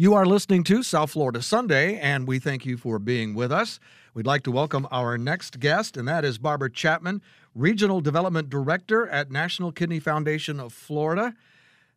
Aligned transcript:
You 0.00 0.14
are 0.14 0.24
listening 0.24 0.62
to 0.62 0.84
South 0.84 1.10
Florida 1.10 1.42
Sunday, 1.42 1.98
and 1.98 2.28
we 2.28 2.38
thank 2.38 2.64
you 2.64 2.76
for 2.76 3.00
being 3.00 3.34
with 3.34 3.50
us. 3.50 3.80
We'd 4.14 4.26
like 4.26 4.44
to 4.44 4.52
welcome 4.52 4.86
our 4.92 5.18
next 5.18 5.58
guest, 5.58 5.96
and 5.96 6.06
that 6.06 6.24
is 6.24 6.38
Barbara 6.38 6.70
Chapman, 6.70 7.20
Regional 7.52 8.00
Development 8.00 8.48
Director 8.48 9.08
at 9.08 9.32
National 9.32 9.72
Kidney 9.72 9.98
Foundation 9.98 10.60
of 10.60 10.72
Florida. 10.72 11.34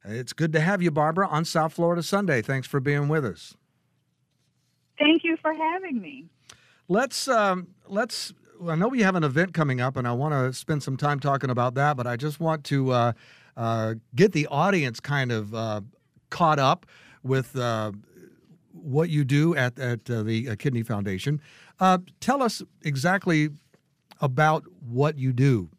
It's 0.03 0.33
good 0.33 0.51
to 0.53 0.61
have 0.61 0.81
you, 0.81 0.89
Barbara, 0.89 1.27
on 1.27 1.45
South 1.45 1.73
Florida 1.73 2.01
Sunday. 2.01 2.41
Thanks 2.41 2.67
for 2.67 2.79
being 2.79 3.07
with 3.07 3.23
us. 3.23 3.55
Thank 4.97 5.23
you 5.23 5.37
for 5.39 5.53
having 5.53 6.01
me. 6.01 6.25
Let's 6.87 7.27
um, 7.27 7.67
let's. 7.87 8.33
I 8.67 8.73
know 8.73 8.87
we 8.87 9.03
have 9.03 9.15
an 9.15 9.23
event 9.23 9.53
coming 9.53 9.79
up, 9.79 9.95
and 9.95 10.07
I 10.07 10.13
want 10.13 10.33
to 10.33 10.53
spend 10.53 10.81
some 10.81 10.97
time 10.97 11.19
talking 11.19 11.51
about 11.51 11.75
that. 11.75 11.97
But 11.97 12.07
I 12.07 12.15
just 12.15 12.39
want 12.39 12.63
to 12.63 12.93
uh, 12.93 13.13
uh, 13.55 13.93
get 14.15 14.31
the 14.31 14.47
audience 14.47 14.99
kind 14.99 15.31
of 15.31 15.53
uh, 15.53 15.81
caught 16.31 16.57
up 16.57 16.87
with 17.23 17.55
uh, 17.55 17.91
what 18.73 19.09
you 19.09 19.23
do 19.23 19.55
at 19.55 19.77
at 19.79 20.09
uh, 20.09 20.23
the 20.23 20.49
uh, 20.49 20.55
Kidney 20.55 20.83
Foundation. 20.83 21.41
tell 22.19 22.41
us 22.41 22.61
exactly 22.83 23.49
about 24.19 24.63
what 24.79 25.17
you 25.17 25.33
do. 25.33 25.69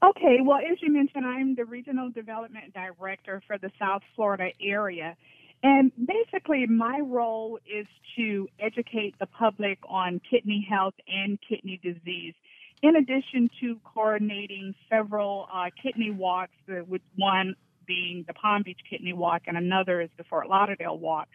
Okay, 0.00 0.38
well, 0.44 0.58
as 0.58 0.78
you 0.80 0.92
mentioned, 0.92 1.26
I'm 1.26 1.56
the 1.56 1.64
Regional 1.64 2.10
Development 2.10 2.72
Director 2.72 3.42
for 3.48 3.58
the 3.58 3.70
South 3.80 4.02
Florida 4.14 4.50
area. 4.62 5.16
And 5.64 5.90
basically, 6.06 6.66
my 6.66 7.00
role 7.00 7.58
is 7.66 7.86
to 8.16 8.48
educate 8.60 9.16
the 9.18 9.26
public 9.26 9.78
on 9.88 10.20
kidney 10.30 10.64
health 10.70 10.94
and 11.08 11.36
kidney 11.48 11.80
disease, 11.82 12.34
in 12.80 12.94
addition 12.94 13.50
to 13.60 13.80
coordinating 13.82 14.72
several 14.88 15.48
uh, 15.52 15.64
kidney 15.82 16.12
walks, 16.12 16.52
uh, 16.70 16.84
with 16.86 17.02
one 17.16 17.56
being 17.88 18.24
the 18.28 18.34
Palm 18.34 18.62
Beach 18.62 18.78
Kidney 18.88 19.12
Walk 19.12 19.42
and 19.48 19.56
another 19.56 20.00
is 20.00 20.10
the 20.16 20.24
Fort 20.24 20.48
Lauderdale 20.48 20.96
Walk, 20.96 21.26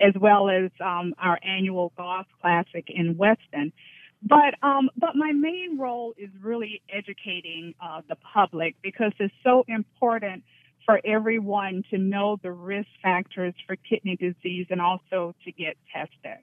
as 0.00 0.14
well 0.20 0.48
as 0.48 0.70
um, 0.84 1.14
our 1.22 1.38
annual 1.46 1.92
golf 1.96 2.26
classic 2.40 2.86
in 2.88 3.16
Weston. 3.16 3.72
But 4.20 4.54
um, 4.62 4.90
but 4.96 5.14
my 5.14 5.30
main 5.30 5.78
role 5.78 6.14
is 6.18 6.30
really 6.42 6.82
educating 6.92 7.74
uh, 7.80 8.00
the 8.08 8.16
public 8.16 8.74
because 8.82 9.12
it's 9.20 9.32
so 9.44 9.64
important 9.68 10.42
for 10.84 11.00
everyone 11.04 11.84
to 11.90 11.98
know 11.98 12.38
the 12.42 12.50
risk 12.50 12.88
factors 13.02 13.54
for 13.66 13.76
kidney 13.76 14.16
disease 14.16 14.66
and 14.70 14.80
also 14.80 15.34
to 15.44 15.52
get 15.52 15.76
tested. 15.92 16.42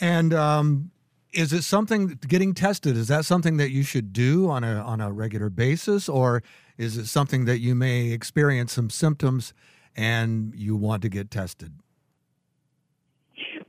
And 0.00 0.32
um, 0.34 0.90
is 1.32 1.52
it 1.52 1.62
something 1.62 2.18
getting 2.26 2.54
tested? 2.54 2.96
Is 2.96 3.08
that 3.08 3.24
something 3.24 3.58
that 3.58 3.70
you 3.70 3.82
should 3.82 4.12
do 4.12 4.48
on 4.48 4.64
a 4.64 4.76
on 4.80 5.00
a 5.00 5.12
regular 5.12 5.50
basis, 5.50 6.08
or 6.08 6.42
is 6.78 6.96
it 6.96 7.06
something 7.06 7.44
that 7.44 7.58
you 7.58 7.74
may 7.74 8.12
experience 8.12 8.72
some 8.72 8.88
symptoms 8.88 9.52
and 9.96 10.54
you 10.54 10.76
want 10.76 11.02
to 11.02 11.08
get 11.08 11.30
tested? 11.30 11.72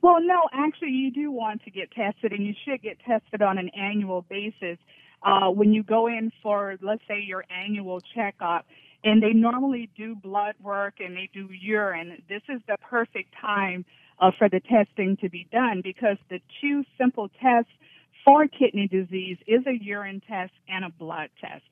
Well, 0.01 0.21
no, 0.21 0.47
actually, 0.53 0.91
you 0.91 1.11
do 1.11 1.31
want 1.31 1.63
to 1.63 1.71
get 1.71 1.91
tested, 1.91 2.31
and 2.31 2.45
you 2.45 2.53
should 2.63 2.81
get 2.81 2.99
tested 3.05 3.41
on 3.41 3.57
an 3.57 3.69
annual 3.69 4.21
basis. 4.29 4.77
Uh, 5.21 5.49
when 5.49 5.73
you 5.73 5.83
go 5.83 6.07
in 6.07 6.31
for, 6.41 6.77
let's 6.81 7.01
say, 7.07 7.19
your 7.19 7.43
annual 7.49 7.99
checkup, 8.15 8.65
and 9.03 9.21
they 9.21 9.33
normally 9.33 9.89
do 9.97 10.15
blood 10.15 10.55
work 10.61 10.95
and 10.99 11.15
they 11.15 11.29
do 11.33 11.47
urine. 11.51 12.21
This 12.27 12.41
is 12.49 12.61
the 12.67 12.77
perfect 12.77 13.33
time 13.39 13.85
uh, 14.19 14.31
for 14.37 14.49
the 14.49 14.59
testing 14.59 15.17
to 15.21 15.29
be 15.29 15.47
done 15.51 15.81
because 15.83 16.17
the 16.29 16.39
two 16.61 16.83
simple 16.97 17.29
tests 17.41 17.71
for 18.25 18.47
kidney 18.47 18.87
disease 18.87 19.37
is 19.47 19.65
a 19.65 19.83
urine 19.83 20.21
test 20.27 20.51
and 20.67 20.83
a 20.83 20.89
blood 20.89 21.29
test. 21.39 21.63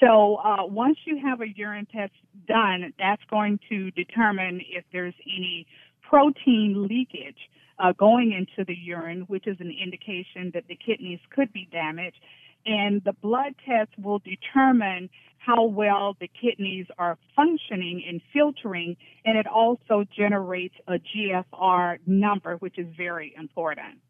So 0.00 0.36
uh, 0.36 0.66
once 0.66 0.98
you 1.04 1.18
have 1.24 1.40
a 1.40 1.48
urine 1.48 1.86
test 1.86 2.12
done, 2.46 2.92
that's 2.98 3.22
going 3.30 3.58
to 3.70 3.90
determine 3.92 4.60
if 4.68 4.84
there's 4.92 5.14
any 5.24 5.66
protein 6.08 6.86
leakage 6.88 7.38
uh, 7.78 7.92
going 7.92 8.32
into 8.32 8.64
the 8.66 8.76
urine, 8.76 9.22
which 9.22 9.46
is 9.46 9.56
an 9.60 9.74
indication 9.82 10.50
that 10.54 10.64
the 10.68 10.76
kidneys 10.76 11.20
could 11.34 11.52
be 11.52 11.68
damaged. 11.72 12.20
And 12.66 13.02
the 13.04 13.12
blood 13.12 13.54
test 13.64 13.90
will 13.98 14.20
determine 14.20 15.08
how 15.38 15.64
well 15.64 16.16
the 16.20 16.28
kidneys 16.28 16.86
are 16.98 17.16
functioning 17.36 18.02
and 18.06 18.20
filtering, 18.32 18.96
and 19.24 19.38
it 19.38 19.46
also 19.46 20.04
generates 20.16 20.74
a 20.88 20.94
GFR 20.94 21.98
number, 22.06 22.56
which 22.56 22.78
is 22.78 22.86
very 22.96 23.32
important. 23.38 24.00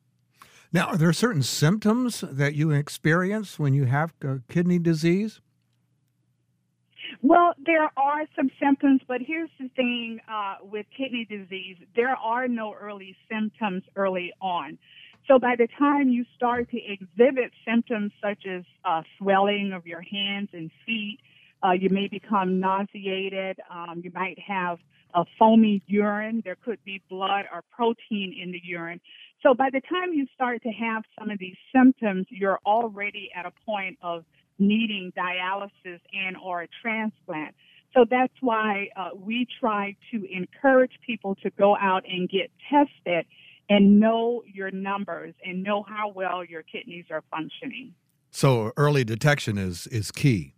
Now, 0.72 0.86
are 0.86 0.96
there 0.96 1.12
certain 1.12 1.42
symptoms 1.42 2.24
that 2.28 2.54
you 2.54 2.70
experience 2.70 3.58
when 3.58 3.74
you 3.74 3.84
have 3.84 4.14
kidney 4.48 4.78
disease? 4.78 5.40
Well, 7.22 7.54
there 7.64 7.90
are 7.96 8.22
some 8.36 8.50
symptoms, 8.60 9.00
but 9.08 9.20
here's 9.26 9.50
the 9.58 9.68
thing 9.76 10.20
uh, 10.30 10.56
with 10.62 10.86
kidney 10.96 11.26
disease 11.28 11.76
there 11.94 12.14
are 12.16 12.48
no 12.48 12.74
early 12.74 13.16
symptoms 13.30 13.82
early 13.96 14.32
on. 14.40 14.78
So 15.28 15.38
by 15.38 15.56
the 15.58 15.66
time 15.78 16.08
you 16.08 16.24
start 16.36 16.70
to 16.70 16.76
exhibit 16.76 17.50
symptoms 17.66 18.12
such 18.22 18.46
as 18.46 18.62
uh, 18.84 19.02
swelling 19.18 19.72
of 19.74 19.86
your 19.86 20.00
hands 20.02 20.50
and 20.52 20.70
feet, 20.84 21.18
uh, 21.64 21.72
you 21.72 21.88
may 21.90 22.06
become 22.06 22.60
nauseated. 22.60 23.58
Um, 23.70 24.02
you 24.04 24.12
might 24.14 24.38
have 24.46 24.78
a 25.14 25.24
foamy 25.38 25.82
urine. 25.86 26.42
There 26.44 26.56
could 26.64 26.78
be 26.84 27.02
blood 27.08 27.46
or 27.52 27.64
protein 27.74 28.38
in 28.40 28.52
the 28.52 28.60
urine. 28.62 29.00
So 29.42 29.54
by 29.54 29.70
the 29.72 29.80
time 29.80 30.12
you 30.12 30.26
start 30.34 30.62
to 30.62 30.70
have 30.70 31.02
some 31.18 31.30
of 31.30 31.38
these 31.38 31.56
symptoms, 31.74 32.26
you're 32.30 32.60
already 32.64 33.30
at 33.34 33.46
a 33.46 33.52
point 33.64 33.98
of 34.02 34.24
needing 34.58 35.12
dialysis 35.16 36.00
and 36.12 36.36
or 36.36 36.62
a 36.62 36.68
transplant. 36.82 37.54
So 37.94 38.04
that's 38.08 38.32
why 38.40 38.88
uh, 38.96 39.10
we 39.16 39.46
try 39.60 39.96
to 40.12 40.26
encourage 40.30 40.92
people 41.06 41.34
to 41.36 41.50
go 41.50 41.76
out 41.76 42.04
and 42.06 42.28
get 42.28 42.50
tested 42.70 43.26
and 43.68 43.98
know 43.98 44.42
your 44.46 44.70
numbers 44.70 45.34
and 45.44 45.62
know 45.62 45.82
how 45.82 46.12
well 46.14 46.44
your 46.44 46.62
kidneys 46.62 47.06
are 47.10 47.22
functioning. 47.30 47.94
So 48.30 48.72
early 48.76 49.02
detection 49.02 49.56
is 49.56 49.86
is 49.86 50.10
key. 50.10 50.52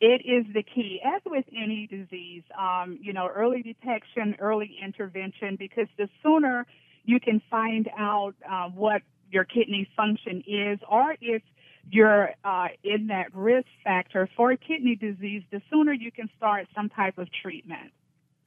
It 0.00 0.22
is 0.24 0.52
the 0.52 0.62
key, 0.62 1.00
as 1.04 1.22
with 1.26 1.44
any 1.56 1.86
disease. 1.86 2.42
Um, 2.58 2.98
you 3.00 3.12
know, 3.12 3.28
early 3.28 3.62
detection, 3.62 4.36
early 4.40 4.76
intervention, 4.82 5.56
because 5.56 5.86
the 5.98 6.08
sooner 6.22 6.66
you 7.04 7.18
can 7.20 7.40
find 7.50 7.88
out 7.98 8.34
uh, 8.50 8.68
what 8.68 9.02
your 9.30 9.44
kidney 9.44 9.88
function 9.96 10.42
is, 10.46 10.78
or 10.88 11.16
if 11.20 11.42
you're 11.90 12.30
uh, 12.44 12.68
in 12.82 13.08
that 13.08 13.34
risk 13.34 13.66
factor 13.84 14.28
for 14.36 14.56
kidney 14.56 14.96
disease, 14.96 15.42
the 15.50 15.60
sooner 15.70 15.92
you 15.92 16.10
can 16.12 16.28
start 16.36 16.66
some 16.74 16.88
type 16.88 17.18
of 17.18 17.28
treatment. 17.42 17.92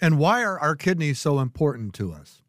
And 0.02 0.18
why 0.18 0.44
are 0.44 0.60
our 0.60 0.76
kidneys 0.76 1.20
so 1.20 1.40
important 1.40 1.94
to 1.96 2.12
us? 2.12 2.42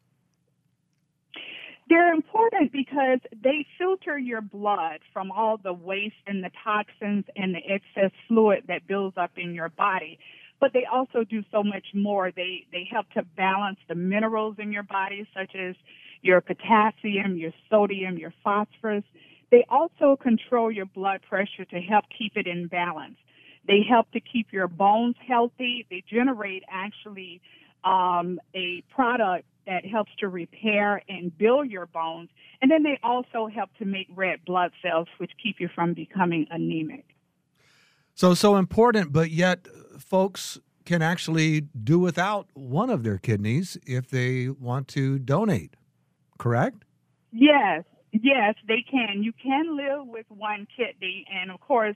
They're 1.89 2.11
important 2.11 2.73
because 2.73 3.19
they 3.41 3.65
filter 3.77 4.17
your 4.17 4.41
blood 4.41 4.99
from 5.13 5.31
all 5.31 5.57
the 5.57 5.71
waste 5.71 6.15
and 6.25 6.43
the 6.43 6.51
toxins 6.63 7.23
and 7.35 7.55
the 7.55 7.61
excess 7.65 8.11
fluid 8.27 8.65
that 8.67 8.85
builds 8.87 9.17
up 9.17 9.31
in 9.37 9.53
your 9.53 9.69
body. 9.69 10.19
But 10.59 10.73
they 10.73 10.83
also 10.91 11.23
do 11.23 11.43
so 11.51 11.63
much 11.63 11.85
more. 11.93 12.31
They 12.31 12.65
they 12.71 12.87
help 12.91 13.09
to 13.11 13.23
balance 13.37 13.77
the 13.87 13.95
minerals 13.95 14.55
in 14.59 14.71
your 14.71 14.83
body, 14.83 15.25
such 15.33 15.55
as 15.55 15.75
your 16.21 16.41
potassium, 16.41 17.37
your 17.37 17.53
sodium, 17.69 18.17
your 18.17 18.33
phosphorus. 18.43 19.03
They 19.51 19.65
also 19.69 20.17
control 20.17 20.71
your 20.71 20.85
blood 20.85 21.21
pressure 21.27 21.65
to 21.65 21.79
help 21.79 22.05
keep 22.17 22.33
it 22.35 22.47
in 22.47 22.67
balance. 22.67 23.17
They 23.67 23.81
help 23.87 24.11
to 24.11 24.19
keep 24.19 24.51
your 24.51 24.67
bones 24.67 25.15
healthy. 25.25 25.85
They 25.89 26.03
generate 26.09 26.63
actually 26.69 27.41
um, 27.83 28.39
a 28.55 28.83
product 28.89 29.45
that 29.65 29.85
helps 29.85 30.11
to 30.19 30.29
repair 30.29 31.01
and 31.09 31.37
build 31.37 31.69
your 31.69 31.85
bones. 31.85 32.29
And 32.61 32.71
then 32.71 32.83
they 32.83 32.99
also 33.03 33.47
help 33.47 33.69
to 33.79 33.85
make 33.85 34.07
red 34.15 34.39
blood 34.45 34.71
cells, 34.81 35.07
which 35.17 35.31
keep 35.41 35.57
you 35.59 35.69
from 35.73 35.93
becoming 35.93 36.47
anemic. 36.49 37.05
So, 38.15 38.33
so 38.33 38.55
important, 38.55 39.11
but 39.11 39.29
yet 39.29 39.67
folks 39.99 40.59
can 40.85 41.01
actually 41.01 41.61
do 41.61 41.99
without 41.99 42.47
one 42.53 42.89
of 42.89 43.03
their 43.03 43.17
kidneys 43.17 43.77
if 43.85 44.09
they 44.09 44.47
want 44.47 44.87
to 44.87 45.19
donate, 45.19 45.75
correct? 46.37 46.85
Yes, 47.31 47.83
yes, 48.11 48.55
they 48.67 48.83
can. 48.89 49.23
You 49.23 49.33
can 49.33 49.75
live 49.75 50.07
with 50.07 50.25
one 50.29 50.67
kidney, 50.75 51.25
and 51.33 51.51
of 51.51 51.59
course, 51.59 51.95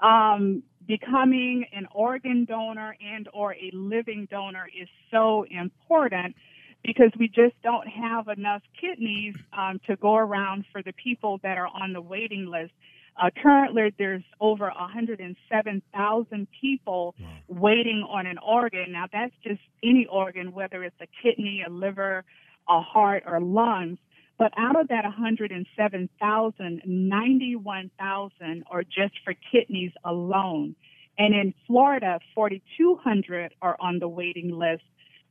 um, 0.00 0.62
becoming 0.86 1.66
an 1.72 1.86
organ 1.94 2.44
donor 2.44 2.96
and 3.00 3.28
or 3.32 3.54
a 3.54 3.70
living 3.72 4.26
donor 4.30 4.68
is 4.78 4.88
so 5.10 5.44
important 5.50 6.34
because 6.82 7.10
we 7.18 7.28
just 7.28 7.54
don't 7.62 7.86
have 7.86 8.28
enough 8.28 8.62
kidneys 8.80 9.34
um, 9.56 9.80
to 9.86 9.96
go 9.96 10.16
around 10.16 10.64
for 10.72 10.82
the 10.82 10.92
people 10.92 11.38
that 11.42 11.58
are 11.58 11.68
on 11.68 11.92
the 11.92 12.00
waiting 12.00 12.46
list. 12.46 12.72
Uh, 13.20 13.28
currently, 13.42 13.92
there's 13.98 14.22
over 14.40 14.66
107,000 14.66 16.48
people 16.58 17.14
wow. 17.20 17.26
waiting 17.48 18.06
on 18.08 18.26
an 18.26 18.38
organ. 18.38 18.92
Now, 18.92 19.06
that's 19.12 19.34
just 19.42 19.60
any 19.82 20.06
organ, 20.06 20.52
whether 20.52 20.82
it's 20.84 20.96
a 21.02 21.08
kidney, 21.22 21.62
a 21.66 21.70
liver, 21.70 22.24
a 22.68 22.80
heart, 22.80 23.24
or 23.26 23.40
lungs. 23.40 23.98
But 24.40 24.54
out 24.56 24.80
of 24.80 24.88
that 24.88 25.04
107,000, 25.04 26.82
91,000 26.86 28.64
are 28.70 28.82
just 28.82 29.12
for 29.22 29.34
kidneys 29.52 29.92
alone. 30.02 30.74
And 31.18 31.34
in 31.34 31.52
Florida, 31.66 32.20
4,200 32.34 33.52
are 33.60 33.76
on 33.78 33.98
the 33.98 34.08
waiting 34.08 34.58
list 34.58 34.84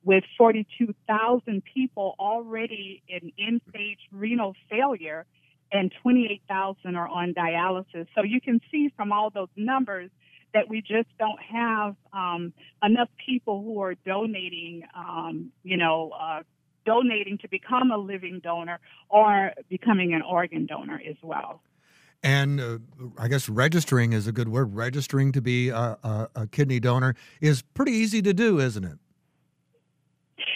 with 0.03 0.23
42,000 0.37 1.63
people 1.73 2.15
already 2.19 3.01
in 3.07 3.31
end 3.39 3.61
stage 3.67 3.97
renal 4.11 4.55
failure 4.69 5.25
and 5.71 5.91
28,000 6.03 6.95
are 6.95 7.07
on 7.07 7.33
dialysis. 7.33 8.05
So 8.13 8.21
you 8.23 8.39
can 8.39 8.61
see 8.71 8.93
from 8.95 9.11
all 9.11 9.31
those 9.31 9.49
numbers 9.55 10.11
that 10.53 10.69
we 10.69 10.81
just 10.81 11.09
don't 11.17 11.41
have 11.51 11.95
um, 12.13 12.53
enough 12.83 13.09
people 13.25 13.63
who 13.63 13.81
are 13.81 13.95
donating, 14.05 14.83
um, 14.95 15.51
you 15.63 15.77
know, 15.77 16.11
uh, 16.11 16.43
donating 16.89 17.37
to 17.37 17.47
become 17.47 17.91
a 17.91 17.97
living 17.97 18.39
donor 18.43 18.79
or 19.09 19.53
becoming 19.69 20.11
an 20.17 20.23
organ 20.23 20.65
donor 20.65 20.99
as 21.07 21.17
well. 21.21 21.61
And 22.23 22.59
uh, 22.59 22.79
I 23.17 23.27
guess 23.27 23.47
registering 23.47 24.11
is 24.13 24.25
a 24.25 24.31
good 24.31 24.49
word. 24.49 24.75
Registering 24.75 25.31
to 25.33 25.41
be 25.41 25.69
a, 25.69 25.97
a, 26.03 26.29
a 26.35 26.47
kidney 26.47 26.79
donor 26.79 27.13
is 27.41 27.61
pretty 27.61 27.91
easy 27.91 28.23
to 28.23 28.33
do, 28.33 28.59
isn't 28.59 28.83
it? 28.83 28.97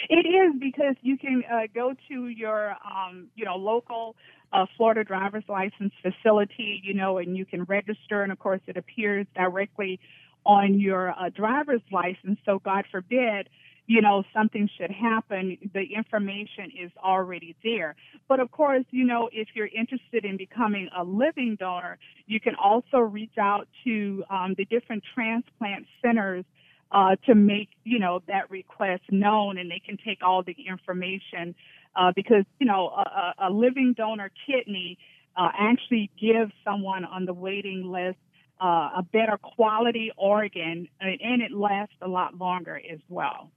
It 0.08 0.26
is 0.26 0.60
because 0.60 0.96
you 1.02 1.16
can 1.16 1.44
uh, 1.50 1.68
go 1.72 1.94
to 2.08 2.28
your, 2.28 2.76
um, 2.84 3.28
you 3.36 3.44
know, 3.44 3.56
local 3.56 4.16
uh, 4.52 4.66
Florida 4.76 5.04
driver's 5.04 5.44
license 5.48 5.92
facility, 6.02 6.80
you 6.82 6.94
know, 6.94 7.18
and 7.18 7.36
you 7.36 7.46
can 7.46 7.62
register. 7.64 8.22
And 8.24 8.32
of 8.32 8.40
course, 8.40 8.60
it 8.66 8.76
appears 8.76 9.26
directly 9.36 10.00
on 10.44 10.80
your 10.80 11.10
uh, 11.10 11.30
driver's 11.30 11.80
license. 11.92 12.38
So, 12.44 12.58
God 12.58 12.84
forbid, 12.90 13.48
you 13.86 14.00
know, 14.00 14.22
something 14.32 14.68
should 14.78 14.90
happen, 14.90 15.58
the 15.74 15.82
information 15.94 16.70
is 16.82 16.90
already 17.02 17.54
there. 17.62 17.94
But 18.28 18.40
of 18.40 18.50
course, 18.50 18.84
you 18.90 19.04
know, 19.04 19.28
if 19.32 19.48
you're 19.54 19.68
interested 19.68 20.24
in 20.24 20.36
becoming 20.36 20.88
a 20.96 21.04
living 21.04 21.56
donor, 21.58 21.98
you 22.26 22.40
can 22.40 22.54
also 22.54 22.98
reach 22.98 23.36
out 23.38 23.68
to 23.84 24.24
um, 24.30 24.54
the 24.56 24.64
different 24.64 25.04
transplant 25.14 25.86
centers 26.00 26.44
uh, 26.92 27.16
to 27.26 27.34
make, 27.34 27.68
you 27.84 27.98
know, 27.98 28.22
that 28.26 28.50
request 28.50 29.02
known 29.10 29.58
and 29.58 29.70
they 29.70 29.82
can 29.84 29.98
take 30.04 30.18
all 30.22 30.42
the 30.42 30.56
information 30.66 31.54
uh, 31.96 32.10
because, 32.14 32.44
you 32.58 32.66
know, 32.66 32.88
a, 32.88 33.48
a 33.48 33.50
living 33.50 33.94
donor 33.96 34.30
kidney 34.46 34.96
uh, 35.36 35.48
actually 35.58 36.10
gives 36.18 36.52
someone 36.64 37.04
on 37.04 37.26
the 37.26 37.34
waiting 37.34 37.90
list 37.90 38.18
uh, 38.62 38.90
a 38.98 39.06
better 39.12 39.36
quality 39.42 40.10
organ 40.16 40.88
and 41.00 41.42
it 41.42 41.52
lasts 41.52 41.96
a 42.00 42.08
lot 42.08 42.38
longer 42.38 42.80
as 42.90 43.00
well. 43.08 43.50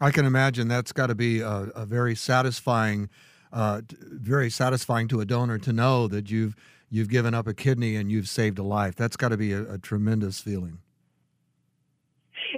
I 0.00 0.10
can 0.10 0.24
imagine 0.24 0.68
that's 0.68 0.92
got 0.92 1.06
to 1.08 1.14
be 1.14 1.40
a, 1.40 1.68
a, 1.74 1.86
very 1.86 2.14
satisfying, 2.14 3.08
uh, 3.52 3.82
very 3.90 4.50
satisfying 4.50 5.08
to 5.08 5.20
a 5.20 5.24
donor 5.24 5.58
to 5.58 5.72
know 5.72 6.08
that 6.08 6.30
you've 6.30 6.56
you've 6.90 7.08
given 7.08 7.34
up 7.34 7.46
a 7.46 7.54
kidney 7.54 7.96
and 7.96 8.10
you've 8.10 8.28
saved 8.28 8.58
a 8.58 8.62
life. 8.62 8.96
That's 8.96 9.16
got 9.16 9.28
to 9.28 9.36
be 9.36 9.52
a, 9.52 9.74
a 9.74 9.78
tremendous 9.78 10.40
feeling. 10.40 10.78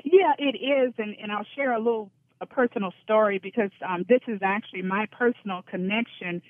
Yeah, 0.04 0.32
it 0.38 0.56
is, 0.56 0.94
and, 0.98 1.14
and 1.22 1.30
I'll 1.30 1.46
share 1.54 1.72
a 1.72 1.78
little 1.78 2.10
a 2.40 2.46
personal 2.46 2.92
story 3.02 3.38
because 3.38 3.70
um, 3.86 4.04
this 4.08 4.20
is 4.26 4.40
actually 4.42 4.82
my 4.82 5.06
personal 5.12 5.62
connection 5.62 6.42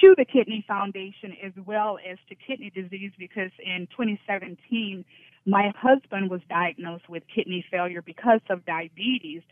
to 0.00 0.14
the 0.16 0.24
Kidney 0.24 0.64
Foundation 0.66 1.36
as 1.42 1.52
well 1.66 1.98
as 2.08 2.18
to 2.28 2.34
kidney 2.34 2.70
disease 2.70 3.12
because 3.18 3.50
in 3.64 3.86
2017 3.90 5.04
my 5.46 5.72
husband 5.76 6.30
was 6.30 6.40
diagnosed 6.48 7.08
with 7.08 7.22
kidney 7.32 7.64
failure 7.70 8.02
because 8.02 8.40
of 8.48 8.64
diabetes 8.64 9.42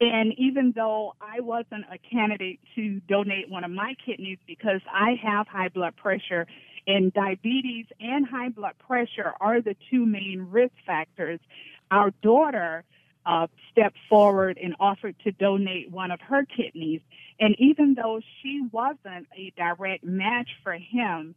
and 0.00 0.32
even 0.38 0.72
though 0.74 1.14
I 1.20 1.40
wasn't 1.40 1.84
a 1.92 1.98
candidate 1.98 2.60
to 2.74 3.00
donate 3.08 3.50
one 3.50 3.64
of 3.64 3.70
my 3.70 3.94
kidneys 4.04 4.38
because 4.46 4.80
I 4.92 5.14
have 5.22 5.46
high 5.46 5.68
blood 5.68 5.96
pressure, 5.96 6.46
and 6.86 7.12
diabetes 7.12 7.86
and 8.00 8.26
high 8.26 8.50
blood 8.50 8.74
pressure 8.86 9.32
are 9.40 9.60
the 9.60 9.76
two 9.90 10.04
main 10.04 10.48
risk 10.50 10.74
factors, 10.86 11.40
our 11.90 12.10
daughter 12.22 12.84
uh, 13.26 13.46
stepped 13.72 13.96
forward 14.08 14.58
and 14.62 14.74
offered 14.78 15.16
to 15.24 15.32
donate 15.32 15.90
one 15.90 16.10
of 16.10 16.20
her 16.20 16.44
kidneys. 16.44 17.00
And 17.40 17.54
even 17.58 17.94
though 17.94 18.20
she 18.42 18.62
wasn't 18.70 19.26
a 19.36 19.52
direct 19.56 20.04
match 20.04 20.48
for 20.62 20.74
him, 20.74 21.34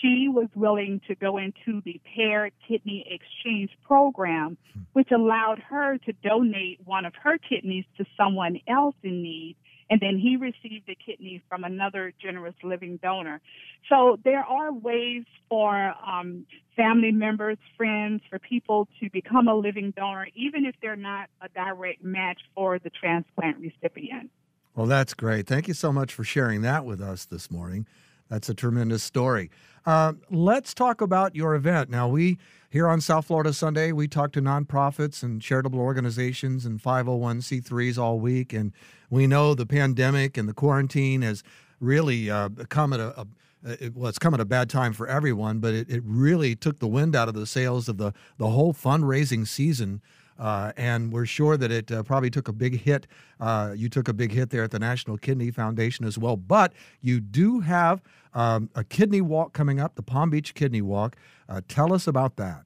she 0.00 0.28
was 0.28 0.48
willing 0.54 1.00
to 1.08 1.14
go 1.14 1.38
into 1.38 1.80
the 1.84 2.00
paired 2.14 2.52
kidney 2.66 3.06
exchange 3.10 3.70
program, 3.86 4.56
hmm. 4.72 4.80
which 4.92 5.10
allowed 5.10 5.58
her 5.58 5.98
to 5.98 6.12
donate 6.22 6.80
one 6.84 7.04
of 7.04 7.14
her 7.22 7.38
kidneys 7.38 7.84
to 7.96 8.04
someone 8.16 8.58
else 8.68 8.96
in 9.02 9.22
need. 9.22 9.56
And 9.90 10.00
then 10.00 10.18
he 10.18 10.36
received 10.36 10.88
a 10.90 10.94
kidney 10.94 11.42
from 11.48 11.64
another 11.64 12.12
generous 12.20 12.54
living 12.62 12.98
donor. 13.02 13.40
So 13.88 14.18
there 14.22 14.44
are 14.44 14.70
ways 14.70 15.24
for 15.48 15.94
um, 16.06 16.44
family 16.76 17.10
members, 17.10 17.56
friends, 17.76 18.20
for 18.28 18.38
people 18.38 18.86
to 19.00 19.08
become 19.10 19.48
a 19.48 19.54
living 19.54 19.94
donor, 19.96 20.28
even 20.34 20.66
if 20.66 20.74
they're 20.82 20.94
not 20.94 21.30
a 21.40 21.48
direct 21.48 22.04
match 22.04 22.40
for 22.54 22.78
the 22.78 22.90
transplant 22.90 23.56
recipient. 23.58 24.30
Well, 24.74 24.86
that's 24.86 25.14
great. 25.14 25.46
Thank 25.46 25.68
you 25.68 25.74
so 25.74 25.90
much 25.90 26.12
for 26.12 26.22
sharing 26.22 26.60
that 26.62 26.84
with 26.84 27.00
us 27.00 27.24
this 27.24 27.50
morning. 27.50 27.86
That's 28.28 28.48
a 28.48 28.54
tremendous 28.54 29.02
story. 29.02 29.50
Uh, 29.86 30.12
let's 30.30 30.74
talk 30.74 31.00
about 31.00 31.34
your 31.34 31.54
event. 31.54 31.88
Now, 31.88 32.08
we 32.08 32.38
here 32.70 32.86
on 32.86 33.00
South 33.00 33.26
Florida 33.26 33.54
Sunday, 33.54 33.92
we 33.92 34.06
talk 34.06 34.32
to 34.32 34.42
nonprofits 34.42 35.22
and 35.22 35.40
charitable 35.40 35.80
organizations 35.80 36.66
and 36.66 36.82
501c3s 36.82 37.96
all 37.96 38.20
week. 38.20 38.52
And 38.52 38.72
we 39.08 39.26
know 39.26 39.54
the 39.54 39.64
pandemic 39.64 40.36
and 40.36 40.46
the 40.46 40.52
quarantine 40.52 41.22
has 41.22 41.42
really 41.80 42.30
uh, 42.30 42.50
come 42.68 42.92
at 42.92 43.00
a, 43.00 43.20
a 43.20 43.26
it, 43.64 43.96
well, 43.96 44.08
it's 44.08 44.18
come 44.18 44.34
at 44.34 44.40
a 44.40 44.44
bad 44.44 44.68
time 44.70 44.92
for 44.92 45.08
everyone, 45.08 45.58
but 45.58 45.74
it, 45.74 45.88
it 45.90 46.02
really 46.04 46.54
took 46.54 46.78
the 46.78 46.86
wind 46.86 47.16
out 47.16 47.28
of 47.28 47.34
the 47.34 47.46
sails 47.46 47.88
of 47.88 47.96
the, 47.96 48.12
the 48.36 48.48
whole 48.50 48.72
fundraising 48.72 49.46
season 49.46 50.00
uh, 50.38 50.72
and 50.76 51.12
we're 51.12 51.26
sure 51.26 51.56
that 51.56 51.70
it 51.70 51.90
uh, 51.90 52.02
probably 52.02 52.30
took 52.30 52.48
a 52.48 52.52
big 52.52 52.80
hit. 52.80 53.06
Uh, 53.40 53.72
you 53.76 53.88
took 53.88 54.08
a 54.08 54.12
big 54.12 54.32
hit 54.32 54.50
there 54.50 54.62
at 54.62 54.70
the 54.70 54.78
National 54.78 55.16
Kidney 55.16 55.50
Foundation 55.50 56.04
as 56.04 56.18
well. 56.18 56.36
But 56.36 56.72
you 57.00 57.20
do 57.20 57.60
have 57.60 58.02
um, 58.34 58.70
a 58.74 58.84
kidney 58.84 59.20
walk 59.20 59.52
coming 59.52 59.80
up, 59.80 59.94
the 59.94 60.02
Palm 60.02 60.30
Beach 60.30 60.54
Kidney 60.54 60.82
Walk. 60.82 61.16
Uh, 61.48 61.60
tell 61.68 61.92
us 61.92 62.06
about 62.06 62.36
that. 62.36 62.62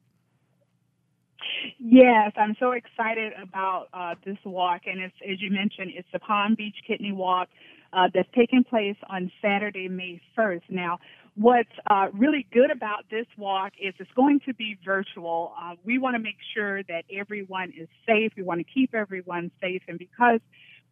Yes, 1.79 2.33
I'm 2.37 2.57
so 2.61 2.73
excited 2.73 3.33
about 3.43 3.89
uh, 3.93 4.15
this 4.25 4.39
walk, 4.45 4.83
and 4.87 5.01
it's, 5.01 5.15
as 5.29 5.41
you 5.41 5.51
mentioned, 5.51 5.93
it's 5.95 6.09
the 6.13 6.19
Palm 6.19 6.55
Beach 6.55 6.77
Kidney 6.87 7.13
Walk 7.13 7.49
uh, 7.93 8.09
that's 8.15 8.29
taking 8.35 8.65
place 8.65 8.97
on 9.11 9.31
Saturday, 9.43 9.89
May 9.89 10.21
1st. 10.37 10.63
Now, 10.71 10.99
What's 11.35 11.71
uh, 11.91 12.09
really 12.13 12.47
good 12.53 12.71
about 12.71 13.07
this 13.11 13.27
walk 13.39 13.73
is 13.81 13.95
it's 13.99 14.11
going 14.15 14.41
to 14.47 14.53
be 14.53 14.79
virtual. 14.85 15.55
Uh, 15.59 15.77
we 15.83 15.99
want 15.99 16.15
to 16.15 16.19
make 16.19 16.37
sure 16.55 16.83
that 16.85 17.05
everyone 17.11 17.73
is 17.77 17.89
safe. 18.07 18.33
We 18.37 18.43
want 18.43 18.61
to 18.61 18.65
keep 18.65 18.95
everyone 18.95 19.51
safe. 19.61 19.83
And 19.89 19.99
because 19.99 20.41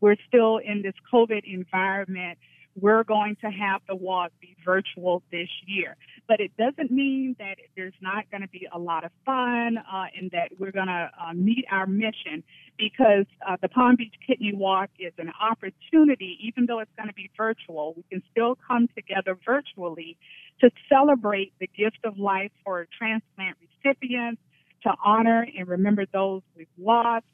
we're 0.01 0.17
still 0.27 0.57
in 0.57 0.81
this 0.81 0.95
COVID 1.13 1.43
environment, 1.45 2.39
we're 2.75 3.05
going 3.05 3.37
to 3.43 3.49
have 3.49 3.81
the 3.89 3.97
walk 3.97 4.31
be 4.41 4.57
virtual 4.65 5.23
this 5.31 5.49
year. 5.67 5.97
But 6.29 6.41
it 6.41 6.53
doesn't 6.57 6.91
mean 6.91 7.37
that 7.39 7.57
there's 7.77 7.95
not 8.01 8.31
going 8.31 8.43
to 8.43 8.49
be 8.49 8.69
a 8.73 8.79
lot 8.79 9.05
of 9.05 9.11
fun 9.25 9.79
uh, 9.79 10.05
and 10.17 10.31
that 10.31 10.51
we're 10.59 10.71
going 10.71 10.87
to 10.87 11.11
uh, 11.21 11.33
meet 11.35 11.65
our 11.71 11.87
mission 11.87 12.43
because 12.79 13.27
uh, 13.47 13.57
the 13.61 13.69
Palm 13.69 13.97
Beach 13.97 14.15
Kidney 14.27 14.53
Walk 14.55 14.91
is 14.99 15.13
an 15.19 15.31
opportunity, 15.41 16.39
even 16.43 16.67
though 16.67 16.79
it's 16.79 16.93
going 16.97 17.09
to 17.09 17.15
be 17.15 17.31
virtual, 17.37 17.95
we 17.97 18.05
can 18.11 18.23
still 18.31 18.57
come 18.67 18.89
together 18.95 19.37
virtually 19.45 20.17
to 20.61 20.71
celebrate 20.89 21.53
the 21.61 21.69
gift 21.77 21.99
of 22.05 22.19
life 22.19 22.53
for 22.65 22.87
transplant 22.97 23.57
recipients, 23.85 24.41
to 24.83 24.93
honor 25.05 25.47
and 25.59 25.69
remember 25.69 26.05
those 26.13 26.43
we've 26.57 26.67
lost, 26.79 27.25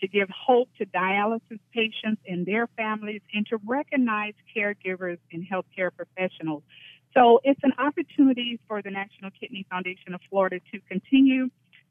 to 0.00 0.08
give 0.08 0.28
hope 0.28 0.68
to 0.78 0.86
dialysis 0.86 1.58
patients 1.72 2.20
and 2.26 2.44
their 2.46 2.68
families, 2.76 3.22
and 3.32 3.46
to 3.46 3.58
recognize 3.64 4.34
caregivers 4.54 5.18
and 5.32 5.46
healthcare 5.50 5.90
professionals. 5.94 6.62
So 7.14 7.40
it's 7.44 7.60
an 7.62 7.72
opportunity 7.78 8.60
for 8.68 8.82
the 8.82 8.90
National 8.90 9.30
Kidney 9.30 9.66
Foundation 9.70 10.12
of 10.14 10.20
Florida 10.28 10.60
to 10.72 10.80
continue 10.88 11.48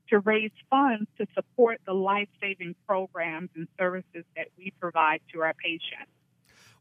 to 0.10 0.20
raise 0.20 0.52
funds 0.70 1.10
to 1.18 1.26
support 1.34 1.82
the 1.86 1.94
life 1.94 2.30
saving 2.40 2.76
programs 2.88 3.50
and 3.56 3.68
services 3.80 4.24
that 4.36 4.48
we 4.58 4.72
provide 4.80 5.22
to 5.34 5.42
our 5.42 5.54
patients. 5.56 6.12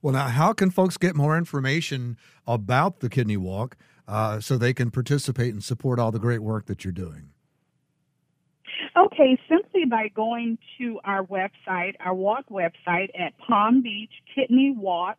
Well, 0.03 0.13
now, 0.13 0.29
how 0.29 0.53
can 0.53 0.71
folks 0.71 0.99
get 0.99 1.17
more 1.17 1.39
information 1.39 2.19
about 2.47 3.01
the 3.01 3.09
Kidney 3.09 3.39
Walk 3.39 3.79
uh, 4.07 4.41
so 4.41 4.59
they 4.59 4.75
can 4.75 4.91
participate 4.91 5.55
and 5.55 5.65
support 5.65 5.99
all 5.99 6.13
the 6.13 6.19
great 6.19 6.41
work 6.41 6.67
that 6.67 6.85
you're 6.85 6.93
doing? 6.93 7.31
Okay, 8.97 9.37
simply 9.49 9.87
by 9.91 10.09
going 10.15 10.57
to 10.79 11.01
our 11.05 11.25
website, 11.25 11.95
our 11.99 12.15
walk 12.15 12.45
website 12.49 13.09
at 13.19 13.37
Palm 13.39 13.83
Beach 13.83 14.13
Kidney 14.35 14.73
Walk 14.77 15.19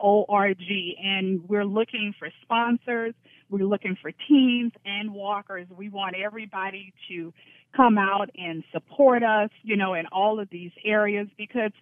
org 0.00 0.58
and 1.00 1.48
we're 1.48 1.64
looking 1.64 2.12
for 2.18 2.28
sponsors 2.42 3.14
we're 3.48 3.66
looking 3.66 3.96
for 4.00 4.10
teams 4.28 4.72
and 4.86 5.12
walkers. 5.12 5.66
We 5.76 5.90
want 5.90 6.16
everybody 6.16 6.94
to 7.10 7.34
come 7.76 7.98
out 7.98 8.30
and 8.34 8.64
support 8.72 9.22
us 9.22 9.50
you 9.62 9.76
know 9.76 9.94
in 9.94 10.06
all 10.06 10.40
of 10.40 10.48
these 10.50 10.72
areas 10.84 11.28
because 11.36 11.72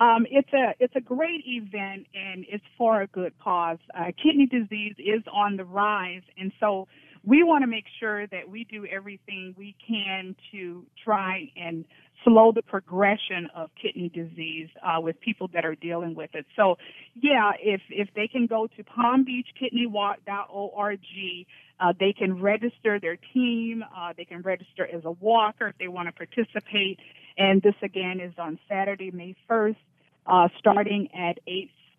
um, 0.00 0.26
it's 0.30 0.52
a 0.52 0.74
it's 0.80 0.96
a 0.96 1.00
great 1.00 1.44
event 1.46 2.06
and 2.14 2.44
it's 2.48 2.64
for 2.76 3.02
a 3.02 3.06
good 3.06 3.32
cause. 3.42 3.78
Uh, 3.96 4.06
kidney 4.22 4.46
disease 4.46 4.94
is 4.98 5.22
on 5.32 5.56
the 5.56 5.64
rise. 5.64 6.22
And 6.36 6.52
so 6.58 6.88
we 7.24 7.42
want 7.42 7.62
to 7.62 7.66
make 7.66 7.86
sure 8.00 8.26
that 8.26 8.48
we 8.48 8.64
do 8.64 8.86
everything 8.86 9.54
we 9.56 9.76
can 9.86 10.34
to 10.50 10.84
try 11.04 11.50
and 11.56 11.84
slow 12.24 12.52
the 12.52 12.62
progression 12.62 13.48
of 13.54 13.70
kidney 13.80 14.08
disease 14.08 14.68
uh, 14.82 15.00
with 15.00 15.20
people 15.20 15.48
that 15.54 15.64
are 15.64 15.74
dealing 15.74 16.14
with 16.14 16.30
it. 16.34 16.44
So, 16.56 16.76
yeah, 17.14 17.52
if 17.60 17.80
if 17.90 18.08
they 18.14 18.28
can 18.28 18.46
go 18.46 18.66
to 18.66 18.84
palmbeachkidneywalk.org, 18.84 21.00
uh, 21.80 21.92
they 21.98 22.12
can 22.12 22.40
register 22.40 23.00
their 23.00 23.16
team. 23.34 23.84
Uh, 23.96 24.12
they 24.16 24.24
can 24.24 24.42
register 24.42 24.86
as 24.86 25.04
a 25.04 25.10
walker 25.10 25.66
if 25.68 25.78
they 25.78 25.88
want 25.88 26.08
to 26.08 26.12
participate. 26.12 27.00
And 27.36 27.60
this 27.62 27.74
again 27.82 28.20
is 28.20 28.32
on 28.38 28.58
Saturday, 28.68 29.10
May 29.10 29.34
1st, 29.48 29.76
uh, 30.26 30.48
starting 30.58 31.08
at 31.14 31.38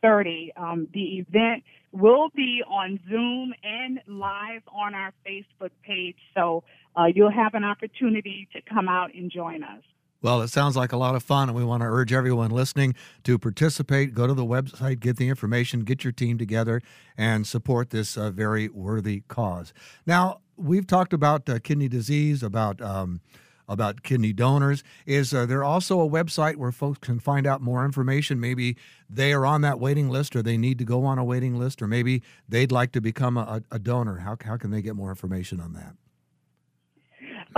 8:30. 0.03 0.51
Um, 0.57 0.88
the 0.93 1.19
event 1.19 1.63
will 1.91 2.29
be 2.36 2.63
on 2.67 3.00
Zoom 3.10 3.53
and 3.63 4.00
live 4.07 4.62
on 4.67 4.93
our 4.95 5.13
Facebook 5.25 5.72
page, 5.83 6.17
so 6.36 6.63
uh, 6.95 7.05
you'll 7.13 7.31
have 7.31 7.53
an 7.53 7.63
opportunity 7.63 8.48
to 8.53 8.62
come 8.62 8.88
out 8.88 9.13
and 9.13 9.31
join 9.31 9.63
us. 9.63 9.83
Well, 10.22 10.41
it 10.41 10.48
sounds 10.48 10.77
like 10.77 10.93
a 10.93 10.98
lot 10.98 11.15
of 11.15 11.24
fun, 11.24 11.50
and 11.50 11.57
we 11.57 11.65
want 11.65 11.81
to 11.81 11.88
urge 11.88 12.13
everyone 12.13 12.50
listening 12.50 12.95
to 13.25 13.38
participate. 13.38 14.13
Go 14.13 14.25
to 14.25 14.33
the 14.33 14.45
website, 14.45 15.01
get 15.01 15.17
the 15.17 15.27
information, 15.27 15.81
get 15.81 16.05
your 16.05 16.13
team 16.13 16.38
together, 16.38 16.81
and 17.17 17.45
support 17.45 17.89
this 17.89 18.15
uh, 18.17 18.31
very 18.31 18.69
worthy 18.69 19.24
cause. 19.27 19.74
Now, 20.05 20.39
we've 20.55 20.88
talked 20.88 21.12
about 21.12 21.50
uh, 21.50 21.60
kidney 21.60 21.89
disease, 21.89 22.41
about 22.41 22.81
um, 22.81 23.19
about 23.67 24.03
kidney 24.03 24.34
donors. 24.34 24.84
Is 25.05 25.34
uh, 25.34 25.46
there 25.46 25.63
also 25.63 26.01
a 26.01 26.10
website 26.10 26.58
where 26.58 26.72
folks 26.72 27.00
can 27.00 27.20
find 27.20 27.48
out 27.48 27.62
more 27.62 27.86
information? 27.86 28.39
Maybe 28.39 28.77
they 29.10 29.34
are 29.34 29.46
on 29.46 29.62
that 29.62 29.79
waiting 29.79 30.10
list, 30.10 30.36
or 30.36 30.41
they 30.41 30.58
need 30.58 30.77
to 30.79 30.86
go 30.86 31.05
on 31.05 31.17
a 31.17 31.24
waiting 31.24 31.58
list, 31.58 31.82
or 31.82 31.88
maybe 31.88 32.22
they'd 32.48 32.72
like 32.72 32.91
to 32.93 33.01
become 33.01 33.38
a, 33.38 33.62
a 33.72 33.79
donor. 33.79 34.17
How 34.20 34.38
how 34.43 34.58
can 34.58 34.72
they 34.72 34.82
get 34.82 34.96
more 34.96 35.10
information 35.10 35.60
on 35.60 35.74
that? 35.74 35.96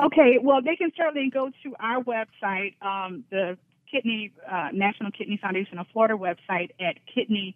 Okay, 0.03 0.39
well, 0.41 0.62
they 0.62 0.75
can 0.75 0.91
certainly 0.97 1.29
go 1.29 1.50
to 1.63 1.75
our 1.79 2.03
website, 2.03 2.75
um, 2.81 3.24
the 3.31 3.57
Kidney 3.89 4.33
uh, 4.50 4.69
National 4.74 5.09
Kidney 5.12 5.38
Foundation 5.41 5.77
of 5.77 5.88
Florida 5.93 6.15
website 6.15 6.71
at 6.81 6.97
kidneyfl.org, 7.15 7.51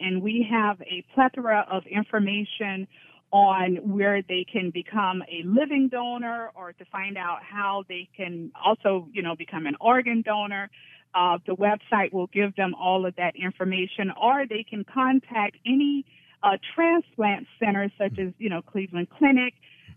and 0.00 0.22
we 0.22 0.46
have 0.50 0.82
a 0.82 1.02
plethora 1.14 1.66
of 1.70 1.86
information 1.86 2.86
on 3.34 3.74
where 3.82 4.22
they 4.22 4.46
can 4.50 4.70
become 4.70 5.20
a 5.22 5.42
living 5.44 5.88
donor 5.88 6.52
or 6.54 6.72
to 6.72 6.84
find 6.84 7.18
out 7.18 7.40
how 7.42 7.82
they 7.88 8.08
can 8.16 8.52
also, 8.64 9.08
you 9.12 9.22
know, 9.22 9.34
become 9.34 9.66
an 9.66 9.74
organ 9.80 10.22
donor. 10.22 10.70
Uh, 11.16 11.36
the 11.44 11.56
website 11.56 12.12
will 12.12 12.28
give 12.28 12.54
them 12.54 12.76
all 12.76 13.04
of 13.04 13.16
that 13.16 13.34
information, 13.34 14.12
or 14.22 14.44
they 14.48 14.62
can 14.62 14.84
contact 14.84 15.56
any 15.66 16.06
uh, 16.44 16.50
transplant 16.76 17.44
centers 17.58 17.90
such 17.98 18.16
as, 18.20 18.32
you 18.38 18.48
know, 18.48 18.62
Cleveland 18.62 19.08
Clinic. 19.10 19.54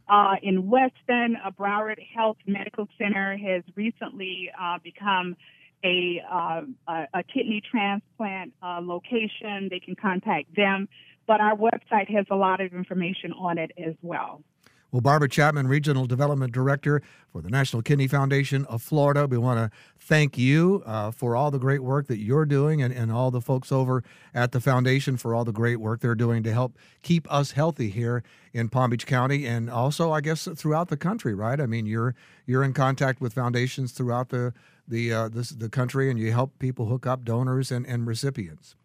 Uh, 0.09 0.33
in 0.41 0.67
Weston, 0.67 1.37
a 1.45 1.51
Broward 1.51 1.99
Health 2.15 2.37
Medical 2.47 2.87
Center 2.97 3.37
has 3.37 3.61
recently 3.75 4.49
uh, 4.59 4.79
become 4.83 5.35
a, 5.83 6.23
uh, 6.31 6.61
a, 6.87 7.23
kidney 7.23 7.61
transplant 7.69 8.53
uh, 8.63 8.79
location. 8.81 9.67
They 9.69 9.79
can 9.79 9.95
contact 9.95 10.55
them, 10.55 10.87
but 11.27 11.41
our 11.41 11.55
website 11.55 12.09
has 12.09 12.25
a 12.31 12.35
lot 12.35 12.61
of 12.61 12.73
information 12.73 13.33
on 13.33 13.57
it 13.57 13.71
as 13.77 13.93
well. 14.01 14.41
Well, 14.89 15.01
Barbara 15.01 15.27
Chapman, 15.27 15.67
Regional 15.67 16.05
Development 16.05 16.51
Director 16.53 17.01
for 17.33 17.41
the 17.41 17.49
National 17.49 17.81
Kidney 17.81 18.07
Foundation 18.07 18.63
of 18.65 18.81
Florida, 18.81 19.27
we 19.27 19.37
want 19.37 19.59
to 19.59 19.77
thank 19.99 20.37
you 20.37 20.81
uh, 20.85 21.11
for 21.11 21.35
all 21.35 21.51
the 21.51 21.59
great 21.59 21.83
work 21.83 22.07
that 22.07 22.19
you're 22.19 22.45
doing 22.45 22.81
and, 22.81 22.93
and 22.93 23.11
all 23.11 23.29
the 23.29 23.41
folks 23.41 23.69
over 23.69 24.01
at 24.33 24.53
the 24.53 24.61
foundation 24.61 25.17
for 25.17 25.35
all 25.35 25.43
the 25.43 25.51
great 25.51 25.75
work 25.81 25.99
they're 25.99 26.15
doing 26.15 26.41
to 26.43 26.53
help 26.53 26.77
keep 27.03 27.29
us 27.31 27.51
healthy 27.51 27.89
here 27.89 28.23
in 28.53 28.69
Palm 28.69 28.91
Beach 28.91 29.05
County 29.05 29.45
and 29.45 29.69
also, 29.69 30.13
I 30.13 30.21
guess, 30.21 30.47
throughout 30.55 30.87
the 30.87 30.97
country, 30.97 31.33
right? 31.33 31.59
I 31.59 31.65
mean, 31.65 31.85
you're 31.85 32.15
you're 32.45 32.63
in 32.63 32.71
contact 32.71 33.19
with 33.19 33.33
foundations 33.33 33.91
throughout 33.91 34.29
the 34.29 34.53
the 34.87 35.11
uh, 35.11 35.27
this, 35.27 35.49
the 35.49 35.67
country 35.67 36.09
and 36.09 36.17
you 36.17 36.31
help 36.31 36.57
people 36.59 36.85
hook 36.85 37.05
up 37.05 37.25
donors 37.25 37.71
and, 37.71 37.85
and 37.85 38.07
recipients. 38.07 38.77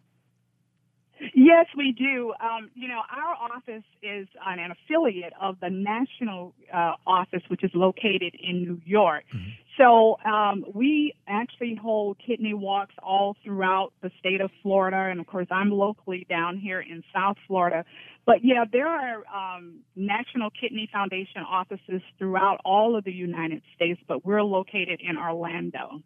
Yes, 1.52 1.66
we 1.76 1.92
do. 1.92 2.32
Um, 2.40 2.70
you 2.74 2.88
know, 2.88 3.02
our 3.10 3.34
office 3.34 3.84
is 4.02 4.26
an, 4.46 4.58
an 4.58 4.72
affiliate 4.72 5.34
of 5.38 5.60
the 5.60 5.68
national 5.68 6.54
uh, 6.72 6.92
office, 7.06 7.42
which 7.48 7.62
is 7.62 7.70
located 7.74 8.34
in 8.42 8.62
New 8.62 8.80
York. 8.86 9.24
Mm-hmm. 9.34 9.50
So 9.76 10.16
um, 10.24 10.64
we 10.74 11.14
actually 11.28 11.74
hold 11.74 12.16
kidney 12.26 12.54
walks 12.54 12.94
all 13.02 13.36
throughout 13.44 13.92
the 14.02 14.10
state 14.18 14.40
of 14.40 14.50
Florida, 14.62 15.08
and 15.10 15.20
of 15.20 15.26
course, 15.26 15.46
I'm 15.50 15.70
locally 15.70 16.26
down 16.26 16.58
here 16.58 16.80
in 16.80 17.02
South 17.14 17.36
Florida. 17.46 17.84
But 18.24 18.36
yeah, 18.42 18.64
there 18.70 18.88
are 18.88 19.22
um, 19.26 19.80
National 19.94 20.48
Kidney 20.58 20.88
Foundation 20.90 21.42
offices 21.46 22.00
throughout 22.18 22.60
all 22.64 22.96
of 22.96 23.04
the 23.04 23.12
United 23.12 23.60
States, 23.76 24.00
but 24.08 24.24
we're 24.24 24.42
located 24.42 25.00
in 25.06 25.18
Orlando. 25.18 26.00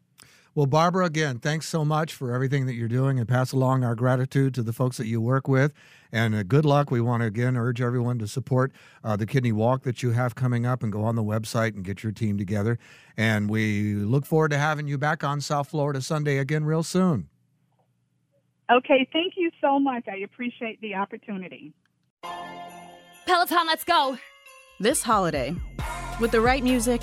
Well, 0.57 0.65
Barbara, 0.65 1.05
again, 1.05 1.39
thanks 1.39 1.69
so 1.69 1.85
much 1.85 2.15
for 2.15 2.33
everything 2.33 2.65
that 2.65 2.73
you're 2.73 2.89
doing 2.89 3.19
and 3.19 3.29
pass 3.29 3.53
along 3.53 3.85
our 3.85 3.95
gratitude 3.95 4.55
to 4.55 4.63
the 4.63 4.73
folks 4.73 4.97
that 4.97 5.07
you 5.07 5.21
work 5.21 5.47
with. 5.47 5.75
And 6.11 6.35
uh, 6.35 6.45
good 6.45 6.65
luck. 6.65 6.91
We 6.91 7.03
want 7.03 7.21
to 7.21 7.27
again 7.27 7.59
urge 7.59 7.83
everyone 7.83 8.19
to 8.21 8.27
support 8.27 8.73
uh, 9.05 9.17
the 9.17 9.27
kidney 9.27 9.53
walk 9.53 9.83
that 9.83 10.03
you 10.03 10.13
have 10.13 10.35
coming 10.35 10.65
up 10.65 10.83
and 10.83 10.91
go 10.91 11.05
on 11.05 11.15
the 11.15 11.23
website 11.23 11.75
and 11.75 11.85
get 11.85 12.03
your 12.03 12.11
team 12.11 12.39
together. 12.39 12.79
And 13.19 13.51
we 13.51 13.97
look 13.97 14.25
forward 14.25 14.51
to 14.53 14.57
having 14.57 14.89
you 14.89 14.97
back 14.97 15.23
on 15.23 15.43
South 15.43 15.69
Florida 15.69 16.01
Sunday 16.01 16.39
again 16.39 16.65
real 16.65 16.83
soon. 16.83 17.29
Okay, 18.73 19.07
thank 19.13 19.35
you 19.37 19.51
so 19.61 19.79
much. 19.79 20.05
I 20.09 20.21
appreciate 20.25 20.81
the 20.81 20.95
opportunity. 20.95 21.75
Peloton, 23.27 23.67
let's 23.67 23.85
go. 23.85 24.17
This 24.81 25.03
holiday, 25.03 25.55
with 26.19 26.31
the 26.31 26.41
right 26.41 26.65
music 26.65 27.03